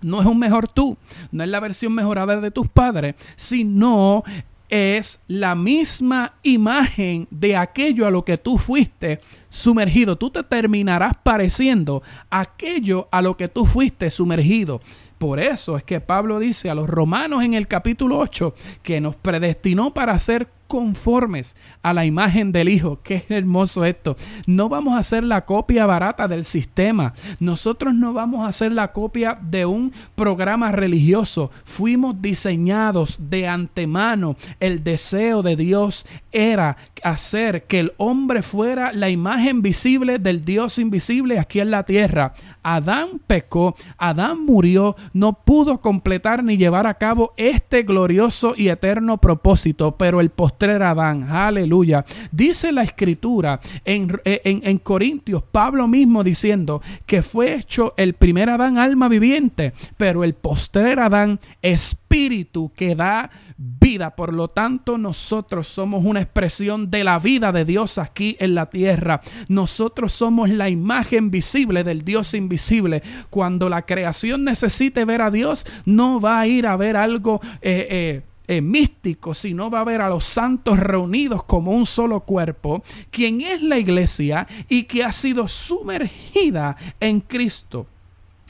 no 0.00 0.18
es 0.18 0.26
un 0.26 0.38
mejor 0.38 0.66
tú, 0.66 0.96
no 1.30 1.44
es 1.44 1.50
la 1.50 1.60
versión 1.60 1.92
mejorada 1.92 2.40
de 2.40 2.50
tus 2.50 2.68
padres, 2.68 3.16
sino 3.36 4.24
es 4.70 5.24
la 5.28 5.54
misma 5.54 6.32
imagen 6.42 7.28
de 7.30 7.58
aquello 7.58 8.06
a 8.06 8.10
lo 8.10 8.24
que 8.24 8.38
tú 8.38 8.56
fuiste 8.56 9.20
sumergido. 9.52 10.16
Tú 10.16 10.30
te 10.30 10.42
terminarás 10.42 11.12
pareciendo 11.22 12.02
aquello 12.30 13.06
a 13.12 13.20
lo 13.20 13.34
que 13.34 13.48
tú 13.48 13.66
fuiste 13.66 14.08
sumergido. 14.08 14.80
Por 15.18 15.38
eso 15.38 15.76
es 15.76 15.84
que 15.84 16.00
Pablo 16.00 16.40
dice 16.40 16.68
a 16.68 16.74
los 16.74 16.88
romanos 16.88 17.44
en 17.44 17.54
el 17.54 17.68
capítulo 17.68 18.18
8 18.18 18.54
que 18.82 19.00
nos 19.00 19.14
predestinó 19.14 19.94
para 19.94 20.18
ser 20.18 20.48
conformes 20.72 21.54
a 21.82 21.92
la 21.92 22.06
imagen 22.06 22.50
del 22.50 22.70
Hijo. 22.70 22.98
Qué 23.04 23.22
hermoso 23.28 23.84
esto. 23.84 24.16
No 24.46 24.70
vamos 24.70 24.94
a 24.94 25.00
hacer 25.00 25.22
la 25.22 25.44
copia 25.44 25.84
barata 25.84 26.28
del 26.28 26.46
sistema. 26.46 27.12
Nosotros 27.40 27.94
no 27.94 28.14
vamos 28.14 28.44
a 28.44 28.48
hacer 28.48 28.72
la 28.72 28.90
copia 28.92 29.38
de 29.42 29.66
un 29.66 29.92
programa 30.16 30.72
religioso. 30.72 31.50
Fuimos 31.62 32.22
diseñados 32.22 33.28
de 33.28 33.46
antemano. 33.46 34.34
El 34.60 34.82
deseo 34.82 35.42
de 35.42 35.56
Dios 35.56 36.06
era 36.32 36.78
hacer 37.04 37.64
que 37.64 37.80
el 37.80 37.92
hombre 37.98 38.42
fuera 38.42 38.92
la 38.94 39.10
imagen 39.10 39.41
visible 39.62 40.18
del 40.18 40.44
Dios 40.44 40.78
invisible 40.78 41.38
aquí 41.38 41.60
en 41.60 41.70
la 41.70 41.84
tierra. 41.84 42.32
Adán 42.62 43.20
pecó, 43.26 43.74
Adán 43.98 44.44
murió, 44.44 44.96
no 45.12 45.32
pudo 45.32 45.80
completar 45.80 46.44
ni 46.44 46.56
llevar 46.56 46.86
a 46.86 46.94
cabo 46.94 47.32
este 47.36 47.82
glorioso 47.82 48.54
y 48.56 48.68
eterno 48.68 49.18
propósito, 49.18 49.96
pero 49.96 50.20
el 50.20 50.30
postrer 50.30 50.82
Adán. 50.82 51.24
Aleluya. 51.28 52.04
Dice 52.30 52.72
la 52.72 52.82
escritura 52.82 53.60
en, 53.84 54.20
en, 54.24 54.78
Corintios, 54.78 55.42
Pablo 55.42 55.86
mismo 55.88 56.24
diciendo 56.24 56.82
que 57.06 57.22
fue 57.22 57.54
hecho 57.54 57.94
el 57.96 58.14
primer 58.14 58.50
Adán 58.50 58.78
alma 58.78 59.08
viviente, 59.08 59.72
pero 59.96 60.24
el 60.24 60.34
postrer 60.34 61.00
Adán 61.00 61.40
espíritu 61.60 62.72
que 62.74 62.94
da 62.94 63.30
vida. 63.56 64.14
Por 64.16 64.32
lo 64.32 64.48
tanto, 64.48 64.98
nosotros 64.98 65.68
somos 65.68 66.04
una 66.04 66.20
expresión 66.20 66.90
de 66.90 67.04
la 67.04 67.18
vida 67.18 67.52
de 67.52 67.64
Dios 67.64 67.98
aquí 67.98 68.36
en 68.40 68.54
la 68.54 68.66
tierra. 68.66 69.20
Nosotros 69.48 70.12
somos 70.12 70.50
la 70.50 70.68
imagen 70.68 71.30
visible 71.30 71.84
del 71.84 72.04
Dios 72.04 72.34
invisible. 72.34 73.02
Cuando 73.30 73.68
la 73.68 73.82
creación 73.82 74.44
necesite 74.44 75.04
ver 75.04 75.22
a 75.22 75.30
Dios, 75.30 75.66
no 75.84 76.20
va 76.20 76.40
a 76.40 76.46
ir 76.46 76.66
a 76.66 76.76
ver 76.76 76.96
algo 76.96 77.40
eh, 77.60 77.86
eh, 77.90 78.22
eh, 78.48 78.60
místico, 78.60 79.34
sino 79.34 79.70
va 79.70 79.80
a 79.80 79.84
ver 79.84 80.00
a 80.00 80.08
los 80.08 80.24
santos 80.24 80.78
reunidos 80.78 81.44
como 81.44 81.72
un 81.72 81.86
solo 81.86 82.20
cuerpo, 82.20 82.82
quien 83.10 83.40
es 83.40 83.62
la 83.62 83.78
iglesia 83.78 84.46
y 84.68 84.84
que 84.84 85.04
ha 85.04 85.12
sido 85.12 85.48
sumergida 85.48 86.76
en 87.00 87.20
Cristo. 87.20 87.86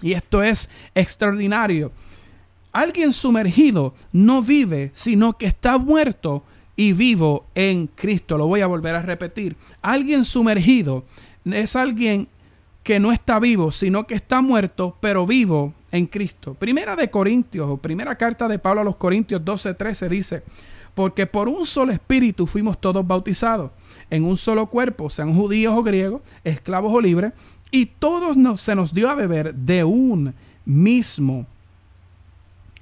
Y 0.02 0.12
esto 0.12 0.42
es 0.42 0.70
extraordinario. 0.94 1.92
Alguien 2.72 3.12
sumergido 3.12 3.94
no 4.12 4.42
vive, 4.42 4.90
sino 4.94 5.34
que 5.34 5.46
está 5.46 5.76
muerto 5.76 6.42
y 6.82 6.92
vivo 6.92 7.46
en 7.54 7.86
Cristo. 7.86 8.36
Lo 8.36 8.48
voy 8.48 8.60
a 8.60 8.66
volver 8.66 8.96
a 8.96 9.02
repetir. 9.02 9.56
Alguien 9.82 10.24
sumergido 10.24 11.04
es 11.44 11.76
alguien 11.76 12.26
que 12.82 12.98
no 12.98 13.12
está 13.12 13.38
vivo, 13.38 13.70
sino 13.70 14.04
que 14.04 14.14
está 14.14 14.40
muerto, 14.40 14.96
pero 15.00 15.24
vivo 15.24 15.74
en 15.92 16.06
Cristo. 16.06 16.54
Primera 16.54 16.96
de 16.96 17.08
Corintios, 17.08 17.70
o 17.70 17.76
primera 17.76 18.16
carta 18.16 18.48
de 18.48 18.58
Pablo 18.58 18.80
a 18.80 18.84
los 18.84 18.96
Corintios 18.96 19.44
12, 19.44 19.74
13 19.74 20.08
dice, 20.08 20.42
porque 20.94 21.28
por 21.28 21.48
un 21.48 21.64
solo 21.66 21.92
espíritu 21.92 22.48
fuimos 22.48 22.80
todos 22.80 23.06
bautizados, 23.06 23.70
en 24.10 24.24
un 24.24 24.36
solo 24.36 24.66
cuerpo, 24.66 25.08
sean 25.08 25.36
judíos 25.36 25.74
o 25.76 25.84
griegos, 25.84 26.22
esclavos 26.42 26.92
o 26.92 27.00
libres, 27.00 27.32
y 27.70 27.86
todos 27.86 28.36
se 28.60 28.74
nos 28.74 28.92
dio 28.92 29.08
a 29.08 29.14
beber 29.14 29.54
de 29.54 29.84
un 29.84 30.34
mismo 30.64 31.46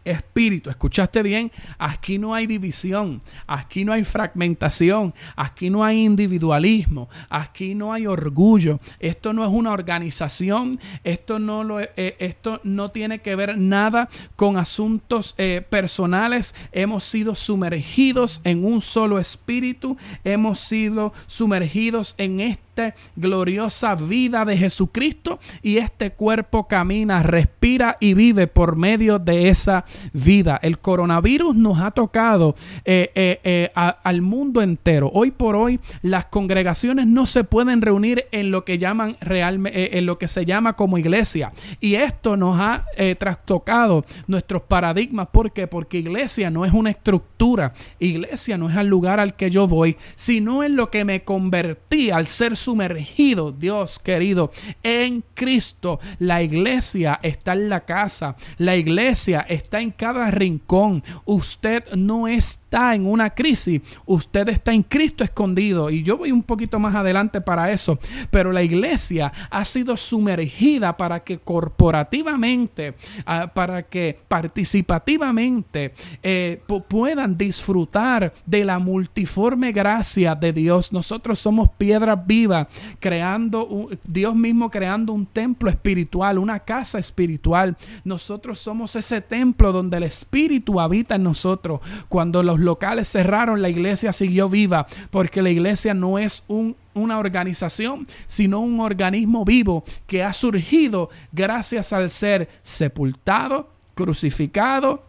espíritu. 0.05 0.71
¿Escuchaste 0.71 1.23
bien? 1.23 1.51
Aquí 1.79 2.19
no 2.19 2.35
hay 2.35 2.47
división, 2.47 3.23
aquí 3.47 3.85
no 3.85 3.93
hay 3.93 4.05
fragmentación, 4.05 5.15
aquí 5.37 5.71
no 5.71 5.85
hay 5.85 6.05
individualismo, 6.05 7.09
aquí 7.29 7.75
no 7.75 7.93
hay 7.93 8.07
orgullo. 8.07 8.81
Esto 8.99 9.33
no 9.33 9.45
es 9.45 9.51
una 9.51 9.73
organización, 9.73 10.81
esto 11.05 11.39
no, 11.39 11.65
lo, 11.65 11.81
eh, 11.81 12.17
esto 12.19 12.61
no 12.65 12.91
tiene 12.91 13.21
que 13.21 13.37
ver 13.37 13.59
nada 13.59 14.09
con 14.37 14.57
asuntos 14.57 15.35
eh, 15.39 15.65
personales. 15.69 16.55
Hemos 16.73 17.05
sido 17.05 17.35
sumergidos 17.35 18.41
en 18.45 18.65
un 18.65 18.81
solo 18.81 19.19
espíritu, 19.19 19.97
hemos 20.25 20.59
sido 20.59 21.13
sumergidos 21.27 22.15
en 22.19 22.41
este 22.41 22.70
gloriosa 23.17 23.95
vida 23.95 24.45
de 24.45 24.57
Jesucristo 24.57 25.39
y 25.63 25.77
este 25.79 26.13
cuerpo 26.13 26.69
camina, 26.69 27.23
respira 27.23 27.97
y 28.01 28.15
vive 28.15 28.47
por 28.47 28.77
medio 28.77 29.19
de 29.19 29.49
esa 29.49 29.85
vida. 30.13 30.59
El 30.63 30.79
coronavirus 30.79 31.55
nos 31.55 31.81
ha 31.81 31.91
tocado 31.91 32.55
eh, 32.85 33.11
eh, 33.15 33.41
eh, 33.45 33.71
al 33.75 34.23
mundo 34.23 34.63
entero. 34.63 35.11
Hoy 35.13 35.31
por 35.31 35.57
hoy 35.57 35.81
las 36.03 36.27
congregaciones 36.27 37.07
no 37.07 37.27
se 37.27 37.45
pueden 37.45 37.83
reunir 37.83 38.27
en 38.33 38.51
lo 38.51 38.65
que 38.65 38.79
llaman 38.79 39.17
realmente, 39.21 39.99
en 39.99 40.07
lo 40.07 40.19
que 40.19 40.29
se 40.29 40.45
llama 40.45 40.75
como 40.75 40.99
iglesia. 40.99 41.53
Y 41.81 41.95
esto 41.95 42.37
nos 42.37 42.59
ha 42.61 42.85
trastocado 43.19 44.05
nuestros 44.27 44.63
paradigmas. 44.63 45.29
¿Por 45.29 45.53
qué? 45.53 45.67
Porque 45.67 45.99
iglesia 45.99 46.51
no 46.51 46.65
es 46.65 46.73
una 46.73 46.91
estructura. 46.91 47.73
Iglesia 47.99 48.59
no 48.59 48.69
es 48.69 48.77
el 48.77 48.89
lugar 48.89 49.21
al 49.21 49.35
que 49.35 49.51
yo 49.51 49.67
voy, 49.67 49.97
sino 50.15 50.63
en 50.63 50.77
lo 50.77 50.91
que 50.91 51.05
me 51.05 51.23
convertí 51.23 52.11
al 52.11 52.27
ser 52.27 52.57
sumergido, 52.71 53.51
Dios 53.51 53.99
querido, 53.99 54.53
en 54.85 55.25
Cristo. 55.35 55.99
La 56.21 56.41
iglesia 56.41 57.19
está 57.21 57.55
en 57.55 57.69
la 57.69 57.81
casa, 57.81 58.37
la 58.59 58.77
iglesia 58.77 59.45
está 59.49 59.81
en 59.81 59.91
cada 59.91 60.31
rincón. 60.31 61.03
Usted 61.25 61.83
no 61.97 62.29
está 62.29 62.95
en 62.95 63.07
una 63.07 63.31
crisis, 63.31 63.83
usted 64.07 64.49
está 64.51 64.73
en 64.73 64.85
Cristo 64.85 65.25
escondido. 65.25 65.91
Y 65.91 66.05
yo 66.05 66.17
voy 66.17 66.31
un 66.31 66.45
poquito 66.45 66.79
más 66.79 66.95
adelante 66.95 67.41
para 67.41 67.73
eso, 67.73 67.99
pero 68.31 68.53
la 68.53 68.63
iglesia 68.63 69.33
ha 69.51 69.65
sido 69.65 69.97
sumergida 69.97 70.97
para 70.97 71.25
que 71.25 71.39
corporativamente, 71.39 72.95
ah, 73.27 73.51
para 73.53 73.83
que 73.83 74.17
participativamente 74.29 75.93
eh, 76.23 76.63
puedan 76.89 77.37
disfrutar 77.37 78.33
de 78.47 78.65
la 78.65 78.79
multiforme 78.79 79.73
gracia 79.73 80.37
de 80.37 80.53
Dios. 80.53 80.93
Nosotros 80.93 81.41
somos 81.41 81.69
piedras 81.77 82.25
vivas 82.25 82.50
creando, 82.99 83.89
Dios 84.05 84.35
mismo 84.35 84.71
creando 84.71 85.13
un 85.13 85.27
templo 85.27 85.71
espiritual, 85.71 86.39
una 86.39 86.61
casa 86.61 86.99
espiritual. 86.99 87.77
Nosotros 88.05 88.59
somos 88.59 88.97
ese 88.97 89.21
templo 89.21 89.73
donde 89.73 89.97
el 89.97 90.05
Espíritu 90.05 90.81
habita 90.81 91.15
en 91.15 91.23
nosotros. 91.23 91.81
Cuando 92.09 92.43
los 92.43 92.61
locales 92.61 93.09
cerraron, 93.09 93.63
la 93.63 93.69
iglesia 93.69 94.13
siguió 94.13 94.49
viva, 94.49 94.87
porque 95.11 95.43
la 95.43 95.51
iglesia 95.51 95.95
no 95.95 96.19
es 96.19 96.45
un 96.49 96.77
una 96.93 97.19
organización, 97.19 98.07
sino 98.27 98.61
un 98.61 98.81
organismo 98.81 99.45
vivo 99.45 99.85
que 100.07 100.25
ha 100.25 100.33
surgido 100.33 101.09
gracias 101.33 101.93
al 101.93 102.11
ser 102.11 102.49
sepultado, 102.63 103.69
crucificado 103.95 105.03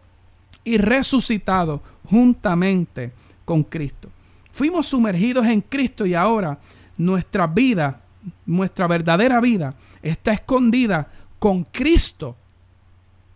y 0.64 0.78
resucitado 0.78 1.82
juntamente 2.04 3.12
con 3.44 3.62
Cristo. 3.62 4.08
Fuimos 4.52 4.86
sumergidos 4.86 5.46
en 5.46 5.60
Cristo 5.60 6.06
y 6.06 6.14
ahora 6.14 6.58
nuestra 6.96 7.46
vida, 7.46 8.00
nuestra 8.46 8.86
verdadera 8.86 9.40
vida, 9.40 9.74
está 10.02 10.32
escondida 10.32 11.08
con 11.38 11.64
Cristo 11.64 12.36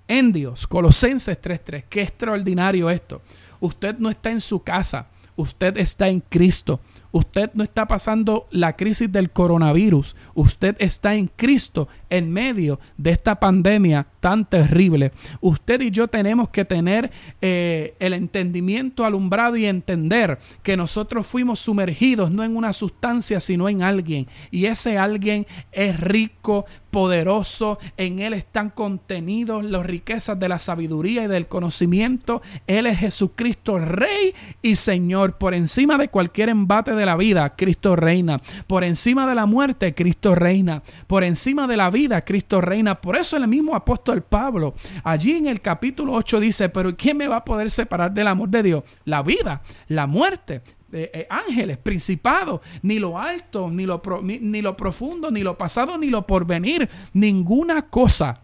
en 0.08 0.32
Dios. 0.32 0.66
Colosenses 0.66 1.40
3:3. 1.40 1.84
Qué 1.88 2.02
extraordinario 2.02 2.90
esto. 2.90 3.22
Usted 3.60 3.96
no 3.98 4.10
está 4.10 4.30
en 4.30 4.40
su 4.40 4.62
casa, 4.62 5.08
usted 5.36 5.76
está 5.76 6.08
en 6.08 6.20
Cristo. 6.20 6.80
Usted 7.16 7.50
no 7.54 7.64
está 7.64 7.88
pasando 7.88 8.46
la 8.50 8.76
crisis 8.76 9.10
del 9.10 9.30
coronavirus. 9.30 10.16
Usted 10.34 10.76
está 10.78 11.14
en 11.14 11.28
Cristo 11.34 11.88
en 12.10 12.30
medio 12.30 12.78
de 12.98 13.10
esta 13.10 13.40
pandemia 13.40 14.06
tan 14.20 14.44
terrible. 14.44 15.12
Usted 15.40 15.80
y 15.80 15.90
yo 15.90 16.08
tenemos 16.08 16.50
que 16.50 16.66
tener 16.66 17.10
eh, 17.40 17.94
el 18.00 18.12
entendimiento 18.12 19.06
alumbrado 19.06 19.56
y 19.56 19.64
entender 19.64 20.38
que 20.62 20.76
nosotros 20.76 21.26
fuimos 21.26 21.58
sumergidos 21.60 22.30
no 22.30 22.44
en 22.44 22.54
una 22.54 22.74
sustancia, 22.74 23.40
sino 23.40 23.70
en 23.70 23.82
alguien. 23.82 24.26
Y 24.50 24.66
ese 24.66 24.98
alguien 24.98 25.46
es 25.72 25.98
rico, 25.98 26.66
poderoso, 26.90 27.78
en 27.98 28.20
Él 28.20 28.32
están 28.32 28.70
contenidos 28.70 29.62
las 29.64 29.84
riquezas 29.84 30.40
de 30.40 30.48
la 30.48 30.58
sabiduría 30.58 31.24
y 31.24 31.26
del 31.26 31.46
conocimiento. 31.46 32.40
Él 32.66 32.86
es 32.86 32.98
Jesucristo, 32.98 33.78
Rey 33.78 34.34
y 34.62 34.76
Señor. 34.76 35.36
Por 35.36 35.52
encima 35.52 35.98
de 35.98 36.08
cualquier 36.08 36.48
embate 36.48 36.94
de 36.94 37.05
la 37.06 37.16
vida, 37.16 37.56
Cristo 37.56 37.96
reina. 37.96 38.38
Por 38.66 38.84
encima 38.84 39.26
de 39.26 39.34
la 39.34 39.46
muerte, 39.46 39.94
Cristo 39.94 40.34
reina. 40.34 40.82
Por 41.06 41.24
encima 41.24 41.66
de 41.66 41.78
la 41.78 41.88
vida, 41.88 42.20
Cristo 42.20 42.60
reina. 42.60 43.00
Por 43.00 43.16
eso 43.16 43.38
el 43.38 43.48
mismo 43.48 43.74
apóstol 43.74 44.22
Pablo, 44.22 44.74
allí 45.04 45.32
en 45.32 45.46
el 45.46 45.62
capítulo 45.62 46.12
8 46.12 46.40
dice, 46.40 46.68
pero 46.68 46.94
¿quién 46.94 47.16
me 47.16 47.28
va 47.28 47.36
a 47.36 47.44
poder 47.44 47.70
separar 47.70 48.12
del 48.12 48.26
amor 48.26 48.50
de 48.50 48.62
Dios? 48.62 48.84
La 49.06 49.22
vida, 49.22 49.62
la 49.88 50.06
muerte, 50.06 50.60
eh, 50.92 51.10
eh, 51.14 51.26
ángeles, 51.30 51.78
principados, 51.78 52.60
ni 52.82 52.98
lo 52.98 53.18
alto, 53.18 53.70
ni 53.70 53.86
lo, 53.86 54.02
ni 54.22 54.60
lo 54.60 54.76
profundo, 54.76 55.30
ni 55.30 55.42
lo 55.42 55.56
pasado, 55.56 55.96
ni 55.96 56.08
lo 56.08 56.26
porvenir, 56.26 56.88
ninguna 57.14 57.82
cosa 57.82 58.34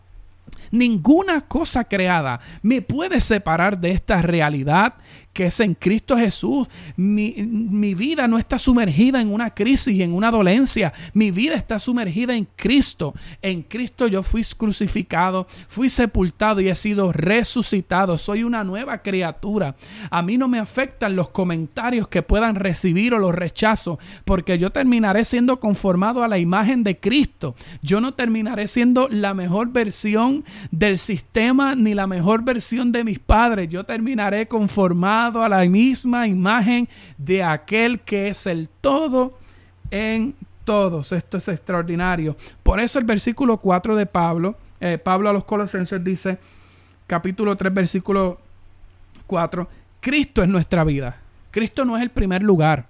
ninguna 0.71 1.43
cosa 1.43 1.85
creada 1.85 2.41
me 2.63 2.83
puede 2.83 3.21
separar 3.21 3.79
de 3.79 3.91
esta 3.91 4.23
realidad 4.23 4.95
que 5.33 5.47
es 5.47 5.61
en 5.61 5.75
Cristo 5.75 6.17
Jesús. 6.17 6.69
Mi, 6.97 7.95
vida 7.95 8.29
no 8.29 8.39
está 8.39 8.59
sumergida 8.59 9.21
en 9.21 9.33
una 9.33 9.51
crisis 9.51 9.95
y 9.95 10.03
en 10.03 10.13
una 10.13 10.31
dolencia. 10.31 10.93
Mi 11.15 11.31
vida 11.31 11.55
está 11.55 11.79
sumergida 11.79 12.35
en 12.35 12.47
Cristo. 12.57 13.15
En 13.41 13.63
Cristo 13.63 14.07
yo 14.07 14.23
fui 14.23 14.43
crucificado, 14.57 15.47
fui 15.69 15.89
sepultado 15.89 16.61
y 16.61 16.69
he 16.69 16.75
sido 16.75 17.13
resucitado. 17.13 18.19
Soy 18.19 18.45
una 18.45 18.65
nueva 18.65 19.03
criatura. 19.03 19.75
A 20.11 20.23
mí 20.23 20.37
no 20.37 20.49
me 20.49 20.59
afectan 20.59 21.17
los 21.17 21.31
comentarios 21.31 22.09
que 22.09 22.23
puedan 22.23 22.57
recibir 22.57 23.15
o 23.15 23.19
los 23.19 23.35
rechazos, 23.35 23.99
porque 24.25 24.59
yo 24.59 24.71
terminaré 24.71 25.25
siendo 25.25 25.61
conformado 25.61 26.23
a 26.23 26.29
la 26.29 26.39
imagen 26.39 26.85
de 26.85 26.99
Cristo. 26.99 27.55
Yo 27.83 28.01
no 28.01 28.15
terminaré 28.15 28.67
siendo 28.69 29.09
la 29.11 29.35
mejor 29.35 29.71
versión 29.73 30.45
del 30.71 30.99
sistema 30.99 31.75
ni 31.75 31.95
la 31.95 32.07
mejor 32.07 32.45
versión 32.45 32.93
de 32.93 33.05
mis 33.05 33.19
padres. 33.19 33.69
Yo 33.69 33.85
terminaré 33.85 34.49
conformado 34.49 35.22
a 35.23 35.49
la 35.49 35.65
misma 35.67 36.27
imagen 36.27 36.89
de 37.17 37.45
aquel 37.45 38.01
que 38.01 38.29
es 38.29 38.47
el 38.47 38.69
todo 38.69 39.39
en 39.91 40.35
todos. 40.65 41.13
Esto 41.13 41.37
es 41.37 41.49
extraordinario. 41.49 42.37
Por 42.63 42.81
eso 42.81 42.99
el 42.99 43.05
versículo 43.05 43.57
4 43.57 43.95
de 43.95 44.07
Pablo, 44.07 44.57
eh, 44.81 44.99
Pablo 44.99 45.31
a 45.31 45.33
los 45.33 45.45
Colosenses 45.45 46.03
dice, 46.03 46.39
capítulo 47.07 47.57
3, 47.57 47.73
versículo 47.73 48.41
4, 49.29 49.69
Cristo 50.01 50.43
es 50.43 50.49
nuestra 50.49 50.83
vida. 50.83 51.21
Cristo 51.53 51.85
no 51.85 51.97
es 51.97 52.03
el 52.03 52.11
primer 52.11 52.43
lugar. 52.43 52.89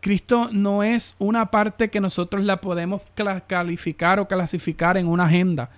Cristo 0.00 0.48
no 0.52 0.82
es 0.82 1.16
una 1.18 1.50
parte 1.50 1.90
que 1.90 2.00
nosotros 2.00 2.44
la 2.44 2.60
podemos 2.60 3.02
calificar 3.46 4.20
o 4.20 4.28
clasificar 4.28 4.96
en 4.96 5.06
una 5.06 5.24
agenda. 5.24 5.70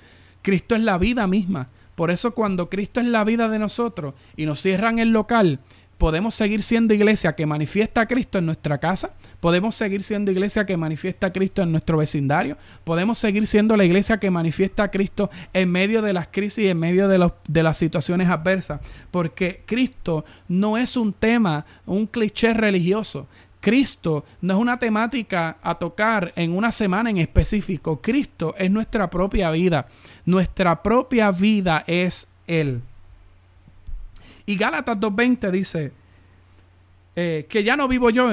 Cristo 0.42 0.76
es 0.76 0.82
la 0.82 0.98
vida 0.98 1.26
misma. 1.26 1.68
Por 1.96 2.10
eso 2.10 2.34
cuando 2.34 2.68
Cristo 2.68 3.00
es 3.00 3.06
la 3.06 3.24
vida 3.24 3.48
de 3.48 3.58
nosotros 3.58 4.14
y 4.36 4.44
nos 4.44 4.60
cierran 4.60 4.98
el 4.98 5.10
local, 5.10 5.60
podemos 5.98 6.34
seguir 6.34 6.62
siendo 6.62 6.94
iglesia 6.94 7.34
que 7.34 7.46
manifiesta 7.46 8.02
a 8.02 8.06
Cristo 8.06 8.38
en 8.38 8.46
nuestra 8.46 8.78
casa, 8.78 9.14
podemos 9.40 9.74
seguir 9.74 10.02
siendo 10.02 10.30
iglesia 10.30 10.66
que 10.66 10.76
manifiesta 10.76 11.28
a 11.28 11.32
Cristo 11.32 11.62
en 11.62 11.72
nuestro 11.72 11.98
vecindario, 11.98 12.56
podemos 12.84 13.18
seguir 13.18 13.46
siendo 13.46 13.76
la 13.76 13.84
iglesia 13.84 14.18
que 14.18 14.30
manifiesta 14.30 14.84
a 14.84 14.90
Cristo 14.90 15.30
en 15.52 15.70
medio 15.70 16.02
de 16.02 16.12
las 16.12 16.28
crisis 16.28 16.64
y 16.64 16.68
en 16.68 16.78
medio 16.78 17.08
de, 17.08 17.30
de 17.48 17.62
las 17.62 17.76
situaciones 17.78 18.28
adversas, 18.28 18.80
porque 19.10 19.62
Cristo 19.64 20.24
no 20.48 20.76
es 20.76 20.96
un 20.96 21.12
tema, 21.12 21.64
un 21.86 22.06
cliché 22.06 22.52
religioso. 22.52 23.28
Cristo 23.60 24.24
no 24.42 24.54
es 24.54 24.60
una 24.60 24.78
temática 24.78 25.56
a 25.60 25.74
tocar 25.74 26.32
en 26.36 26.56
una 26.56 26.70
semana 26.70 27.10
en 27.10 27.16
específico. 27.16 28.00
Cristo 28.00 28.54
es 28.56 28.70
nuestra 28.70 29.10
propia 29.10 29.50
vida. 29.50 29.84
Nuestra 30.24 30.84
propia 30.84 31.32
vida 31.32 31.82
es 31.88 32.34
Él. 32.46 32.80
Y 34.46 34.56
Gálatas 34.56 34.96
2.20 34.98 35.50
dice 35.50 35.92
eh, 37.16 37.46
que 37.48 37.64
ya 37.64 37.76
no 37.76 37.88
vivo 37.88 38.10
yo. 38.10 38.30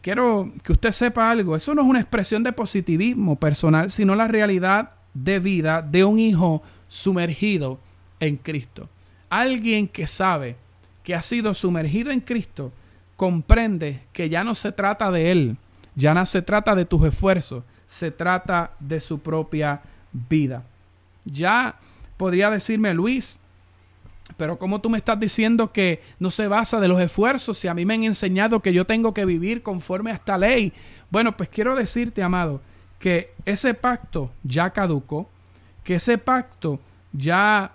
Quiero 0.00 0.52
que 0.62 0.72
usted 0.72 0.92
sepa 0.92 1.30
algo. 1.30 1.56
Eso 1.56 1.74
no 1.74 1.82
es 1.82 1.88
una 1.88 2.00
expresión 2.00 2.42
de 2.42 2.52
positivismo 2.52 3.36
personal, 3.36 3.90
sino 3.90 4.14
la 4.14 4.28
realidad 4.28 4.90
de 5.14 5.38
vida 5.40 5.82
de 5.82 6.04
un 6.04 6.18
hijo 6.18 6.62
sumergido 6.86 7.80
en 8.20 8.36
Cristo. 8.36 8.88
Alguien 9.30 9.88
que 9.88 10.06
sabe 10.06 10.56
que 11.02 11.14
ha 11.14 11.22
sido 11.22 11.54
sumergido 11.54 12.10
en 12.10 12.20
Cristo 12.20 12.72
comprende 13.16 14.02
que 14.12 14.28
ya 14.28 14.44
no 14.44 14.54
se 14.54 14.72
trata 14.72 15.10
de 15.10 15.30
él, 15.30 15.56
ya 15.94 16.12
no 16.12 16.26
se 16.26 16.42
trata 16.42 16.74
de 16.74 16.84
tus 16.84 17.04
esfuerzos, 17.04 17.64
se 17.86 18.10
trata 18.10 18.72
de 18.78 19.00
su 19.00 19.20
propia 19.20 19.80
vida. 20.12 20.62
Ya 21.24 21.78
podría 22.18 22.50
decirme 22.50 22.92
Luis, 22.92 23.40
pero 24.36 24.58
como 24.58 24.80
tú 24.80 24.90
me 24.90 24.98
estás 24.98 25.18
diciendo 25.18 25.72
que 25.72 26.00
no 26.18 26.30
se 26.30 26.48
basa 26.48 26.80
de 26.80 26.88
los 26.88 27.00
esfuerzos 27.00 27.58
si 27.58 27.68
a 27.68 27.74
mí 27.74 27.84
me 27.84 27.94
han 27.94 28.04
enseñado 28.04 28.60
que 28.60 28.72
yo 28.72 28.84
tengo 28.84 29.14
que 29.14 29.24
vivir 29.24 29.62
conforme 29.62 30.10
a 30.10 30.14
esta 30.14 30.36
ley? 30.38 30.72
Bueno, 31.10 31.36
pues 31.36 31.48
quiero 31.48 31.74
decirte, 31.74 32.22
amado, 32.22 32.60
que 32.98 33.32
ese 33.44 33.74
pacto 33.74 34.32
ya 34.42 34.70
caducó, 34.70 35.28
que 35.84 35.96
ese 35.96 36.18
pacto 36.18 36.80
ya 37.12 37.74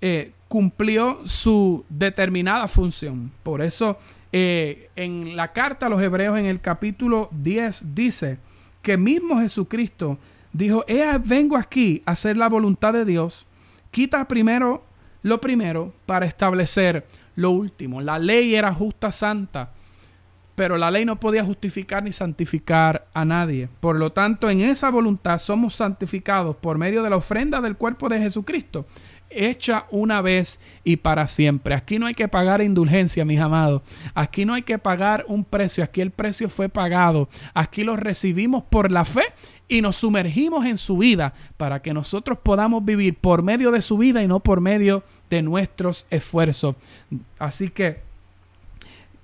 eh, 0.00 0.32
cumplió 0.48 1.20
su 1.24 1.84
determinada 1.88 2.68
función. 2.68 3.30
Por 3.42 3.62
eso 3.62 3.98
eh, 4.32 4.90
en 4.96 5.36
la 5.36 5.52
carta 5.52 5.86
a 5.86 5.88
los 5.88 6.00
hebreos 6.00 6.38
en 6.38 6.46
el 6.46 6.60
capítulo 6.60 7.28
10 7.32 7.94
dice 7.94 8.38
que 8.80 8.96
mismo 8.96 9.38
Jesucristo 9.40 10.18
dijo, 10.52 10.84
vengo 11.24 11.56
aquí 11.56 12.02
a 12.06 12.12
hacer 12.12 12.36
la 12.36 12.48
voluntad 12.48 12.92
de 12.92 13.04
Dios, 13.04 13.46
quita 13.90 14.26
primero 14.26 14.84
lo 15.22 15.40
primero 15.40 15.92
para 16.06 16.26
establecer 16.26 17.06
lo 17.36 17.50
último. 17.50 18.00
La 18.00 18.18
ley 18.18 18.54
era 18.54 18.72
justa, 18.72 19.10
santa, 19.12 19.70
pero 20.54 20.76
la 20.76 20.90
ley 20.90 21.04
no 21.04 21.18
podía 21.18 21.44
justificar 21.44 22.02
ni 22.02 22.12
santificar 22.12 23.06
a 23.14 23.24
nadie. 23.24 23.68
Por 23.80 23.98
lo 23.98 24.12
tanto, 24.12 24.50
en 24.50 24.60
esa 24.60 24.90
voluntad 24.90 25.38
somos 25.38 25.74
santificados 25.74 26.56
por 26.56 26.78
medio 26.78 27.02
de 27.02 27.10
la 27.10 27.16
ofrenda 27.16 27.60
del 27.60 27.76
cuerpo 27.76 28.08
de 28.08 28.18
Jesucristo, 28.18 28.84
hecha 29.30 29.86
una 29.90 30.20
vez 30.20 30.60
y 30.84 30.96
para 30.96 31.26
siempre. 31.26 31.74
Aquí 31.74 31.98
no 31.98 32.06
hay 32.06 32.14
que 32.14 32.28
pagar 32.28 32.60
indulgencia, 32.60 33.24
mis 33.24 33.40
amados. 33.40 33.82
Aquí 34.14 34.44
no 34.44 34.52
hay 34.52 34.62
que 34.62 34.78
pagar 34.78 35.24
un 35.26 35.44
precio. 35.44 35.82
Aquí 35.82 36.02
el 36.02 36.10
precio 36.10 36.50
fue 36.50 36.68
pagado. 36.68 37.28
Aquí 37.54 37.82
lo 37.82 37.96
recibimos 37.96 38.62
por 38.64 38.90
la 38.90 39.06
fe 39.06 39.24
y 39.72 39.80
nos 39.80 39.96
sumergimos 39.96 40.66
en 40.66 40.76
su 40.76 40.98
vida 40.98 41.32
para 41.56 41.80
que 41.80 41.94
nosotros 41.94 42.38
podamos 42.42 42.84
vivir 42.84 43.16
por 43.16 43.42
medio 43.42 43.70
de 43.70 43.80
su 43.80 43.96
vida 43.96 44.22
y 44.22 44.28
no 44.28 44.40
por 44.40 44.60
medio 44.60 45.02
de 45.30 45.40
nuestros 45.40 46.06
esfuerzos. 46.10 46.76
Así 47.38 47.70
que 47.70 48.00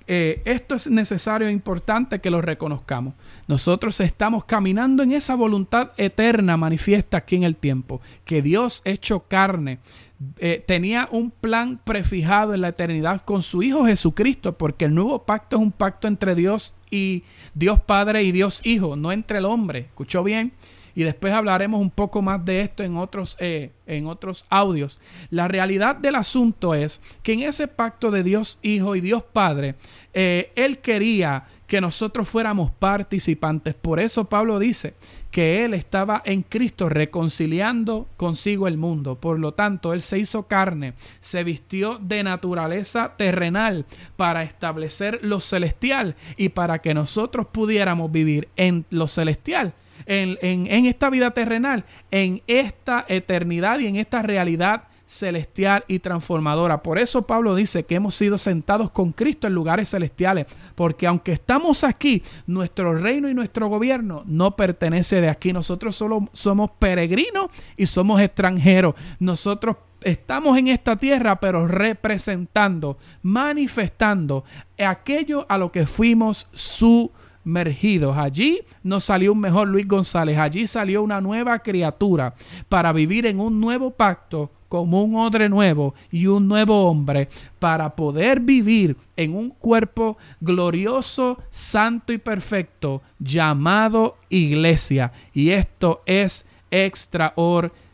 eh, 0.07 0.41
esto 0.47 0.75
es 0.75 0.91
necesario 0.91 1.49
e 1.49 1.53
importante 1.53 2.19
que 2.19 2.31
lo 2.31 2.41
reconozcamos. 2.41 3.13
Nosotros 3.47 4.01
estamos 4.01 4.47
caminando 4.47 5.03
en 5.03 5.13
esa 5.13 5.35
voluntad 5.35 5.91
eterna 5.99 6.57
manifiesta 6.57 7.19
aquí 7.19 7.37
en 7.37 7.43
el 7.43 7.57
tiempo, 7.57 8.01
que 8.25 8.41
Dios 8.41 8.81
hecho 8.87 9.21
carne. 9.21 9.81
Eh, 10.39 10.65
tenía 10.67 11.09
un 11.13 11.31
plan 11.31 11.79
prefijado 11.85 12.53
en 12.53 12.61
la 12.61 12.69
eternidad 12.69 13.21
con 13.25 13.41
su 13.41 13.63
Hijo 13.63 13.87
Jesucristo, 13.87 14.59
porque 14.59 14.87
el 14.87 14.95
nuevo 14.95 15.25
pacto 15.25 15.57
es 15.57 15.63
un 15.63 15.71
pacto 15.71 16.09
entre 16.09 16.35
Dios 16.35 16.75
y 16.91 17.23
Dios 17.55 17.79
Padre 17.81 18.25
y 18.25 18.33
Dios 18.33 18.67
Hijo, 18.67 18.97
no 18.97 19.13
entre 19.13 19.39
el 19.39 19.45
hombre. 19.45 19.81
¿Escuchó 19.81 20.25
bien? 20.25 20.53
Y 20.99 21.05
después 21.05 21.33
hablaremos 21.33 21.81
un 21.81 21.91
poco 21.91 22.23
más 22.23 22.45
de 22.45 22.61
esto 22.61 22.83
en 22.83 22.97
otros, 22.97 23.37
eh, 23.39 23.71
en 23.87 24.09
otros 24.09 24.47
audios. 24.51 25.01
La 25.31 25.47
realidad 25.47 25.95
del 25.95 26.17
asunto 26.17 26.75
es 26.75 27.01
que 27.23 27.35
en 27.35 27.45
ese 27.45 27.69
pacto 27.69 28.11
de 28.11 28.25
Dios 28.25 28.59
Hijo 28.63 28.97
y 28.97 29.01
Dios 29.01 29.23
Padre, 29.23 29.77
eh, 30.13 30.51
Él 30.57 30.81
quería 30.81 31.45
que 31.69 31.81
nosotros 31.81 32.29
fuéramos 32.29 32.73
participantes. 32.73 33.77
Por 33.77 34.01
eso 34.01 34.25
Pablo 34.25 34.59
dice 34.59 34.95
que 35.31 35.65
Él 35.65 35.73
estaba 35.73 36.21
en 36.25 36.43
Cristo 36.43 36.89
reconciliando 36.89 38.09
consigo 38.17 38.67
el 38.67 38.77
mundo. 38.77 39.21
Por 39.21 39.39
lo 39.39 39.55
tanto, 39.55 39.93
Él 39.93 40.01
se 40.01 40.19
hizo 40.19 40.49
carne, 40.49 40.95
se 41.21 41.45
vistió 41.45 42.01
de 42.03 42.25
naturaleza 42.25 43.15
terrenal 43.17 43.87
para 44.17 44.43
establecer 44.43 45.21
lo 45.23 45.39
celestial 45.39 46.17
y 46.37 46.49
para 46.49 46.81
que 46.81 46.93
nosotros 46.93 47.47
pudiéramos 47.53 48.11
vivir 48.11 48.49
en 48.57 48.85
lo 48.91 49.07
celestial 49.07 49.75
en, 50.07 50.87
esta 50.87 51.11
vida 51.11 51.31
terrenal, 51.33 51.85
en 52.11 52.43
esta 52.47 53.05
eternidad 53.09 53.79
y 53.79 53.87
en 53.87 53.97
esta 53.97 54.23
realidad 54.23 54.85
celestial 55.05 55.85
y 55.89 56.01
transformadora. 56.01 56.83
Por 56.83 56.99
eso 56.99 57.27
Pablo 57.27 57.55
dice 57.55 57.85
que 57.85 57.95
hemos 57.95 58.15
sido 58.15 58.37
sentados 58.37 58.91
con 58.91 59.13
Cristo 59.13 59.47
en 59.47 59.55
lugares 59.55 59.91
celestiales, 59.91 60.47
porque 60.75 61.07
aunque 61.07 61.33
estamos 61.33 61.83
aquí, 61.83 62.23
nuestro 62.47 62.93
reino 62.93 63.29
y 63.29 63.35
nuestro 63.35 63.69
gobierno 63.69 64.23
no 64.27 64.55
pertenece 64.55 65.23
de 65.23 65.31
aquí. 65.31 65.53
Nosotros 65.53 65.97
solo 65.97 66.29
somos 66.33 66.71
peregrinos 66.79 67.49
y 67.77 67.87
somos 67.87 68.21
extranjeros. 68.21 68.95
Nosotros 69.19 69.77
estamos 70.03 70.57
en 70.59 70.69
esta 70.69 70.97
tierra, 70.97 71.41
pero 71.41 71.67
representando, 71.67 72.99
manifestando 73.23 74.45
aquello 74.79 75.47
a 75.49 75.59
lo 75.59 75.71
que 75.71 75.87
fuimos 75.87 76.49
su 76.53 77.11
Allí 78.17 78.61
nos 78.83 79.05
salió 79.05 79.33
un 79.33 79.41
mejor 79.41 79.69
Luis 79.69 79.87
González, 79.87 80.39
allí 80.39 80.67
salió 80.67 81.03
una 81.03 81.21
nueva 81.21 81.59
criatura 81.59 82.35
para 82.69 82.93
vivir 82.93 83.27
en 83.27 83.41
un 83.41 83.61
nuevo 83.61 83.91
pacto 83.91 84.51
como 84.69 85.03
un 85.03 85.17
odre 85.17 85.49
nuevo 85.49 85.95
y 86.11 86.27
un 86.27 86.47
nuevo 86.47 86.89
hombre 86.89 87.29
para 87.59 87.97
poder 87.97 88.41
vivir 88.41 88.97
en 89.17 89.35
un 89.35 89.51
cuerpo 89.51 90.19
glorioso, 90.41 91.39
santo 91.49 92.13
y 92.13 92.19
perfecto 92.19 93.01
llamado 93.19 94.17
iglesia. 94.29 95.13
Y 95.33 95.51
esto 95.51 96.03
es 96.07 96.47
extraordinario. 96.71 97.88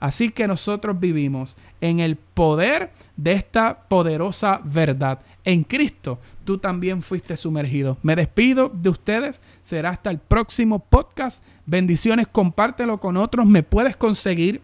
Así 0.00 0.30
que 0.30 0.46
nosotros 0.46 0.98
vivimos 0.98 1.56
en 1.80 2.00
el 2.00 2.16
poder 2.16 2.90
de 3.16 3.32
esta 3.32 3.78
poderosa 3.88 4.60
verdad 4.64 5.20
en 5.48 5.64
Cristo 5.64 6.18
tú 6.44 6.58
también 6.58 7.00
fuiste 7.00 7.34
sumergido. 7.34 7.96
Me 8.02 8.14
despido 8.14 8.70
de 8.72 8.90
ustedes. 8.90 9.40
Será 9.62 9.88
hasta 9.88 10.10
el 10.10 10.18
próximo 10.18 10.78
podcast. 10.78 11.42
Bendiciones, 11.64 12.28
compártelo 12.28 13.00
con 13.00 13.16
otros. 13.16 13.46
Me 13.46 13.62
puedes 13.62 13.96
conseguir 13.96 14.60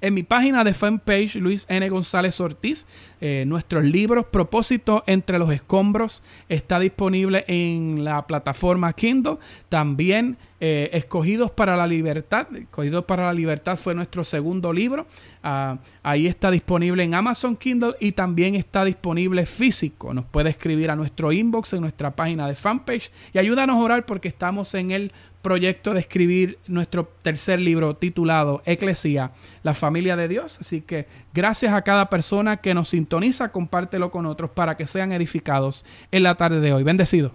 en 0.00 0.14
mi 0.14 0.24
página 0.24 0.64
de 0.64 0.74
fanpage, 0.74 1.36
Luis 1.36 1.66
N. 1.68 1.88
González 1.88 2.40
Ortiz, 2.40 2.88
eh, 3.20 3.44
nuestros 3.46 3.84
libros 3.84 4.26
Propósito 4.26 5.04
entre 5.06 5.38
los 5.38 5.50
escombros 5.52 6.22
está 6.48 6.80
disponible 6.80 7.44
en 7.46 8.02
la 8.02 8.26
plataforma 8.26 8.92
Kindle. 8.92 9.38
También 9.68 10.36
eh, 10.66 10.88
Escogidos 10.94 11.50
para 11.50 11.76
la 11.76 11.86
Libertad. 11.86 12.46
Escogidos 12.56 13.04
para 13.04 13.26
la 13.26 13.34
Libertad 13.34 13.76
fue 13.76 13.94
nuestro 13.94 14.24
segundo 14.24 14.72
libro. 14.72 15.06
Ah, 15.42 15.76
ahí 16.02 16.26
está 16.26 16.50
disponible 16.50 17.02
en 17.02 17.12
Amazon 17.12 17.54
Kindle 17.54 17.92
y 18.00 18.12
también 18.12 18.54
está 18.54 18.82
disponible 18.82 19.44
físico. 19.44 20.14
Nos 20.14 20.24
puede 20.24 20.48
escribir 20.48 20.90
a 20.90 20.96
nuestro 20.96 21.32
inbox 21.32 21.74
en 21.74 21.82
nuestra 21.82 22.16
página 22.16 22.48
de 22.48 22.54
fanpage 22.54 23.12
y 23.34 23.38
ayúdanos 23.38 23.76
a 23.76 23.80
orar 23.80 24.06
porque 24.06 24.28
estamos 24.28 24.72
en 24.72 24.90
el 24.90 25.12
proyecto 25.42 25.92
de 25.92 26.00
escribir 26.00 26.58
nuestro 26.66 27.12
tercer 27.20 27.60
libro 27.60 27.94
titulado 27.94 28.62
Eclesía, 28.64 29.32
la 29.64 29.74
familia 29.74 30.16
de 30.16 30.28
Dios. 30.28 30.58
Así 30.62 30.80
que 30.80 31.06
gracias 31.34 31.74
a 31.74 31.82
cada 31.82 32.08
persona 32.08 32.56
que 32.56 32.72
nos 32.72 32.88
sintoniza, 32.88 33.52
compártelo 33.52 34.10
con 34.10 34.24
otros 34.24 34.48
para 34.48 34.78
que 34.78 34.86
sean 34.86 35.12
edificados 35.12 35.84
en 36.10 36.22
la 36.22 36.36
tarde 36.36 36.60
de 36.60 36.72
hoy. 36.72 36.84
Bendecido. 36.84 37.34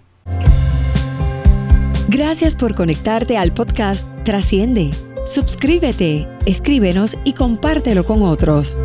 Gracias 2.12 2.56
por 2.56 2.74
conectarte 2.74 3.38
al 3.38 3.52
podcast 3.52 4.04
Trasciende. 4.24 4.90
Suscríbete, 5.26 6.26
escríbenos 6.44 7.16
y 7.22 7.34
compártelo 7.34 8.04
con 8.04 8.22
otros. 8.22 8.76